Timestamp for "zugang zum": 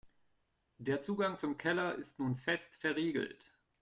1.03-1.59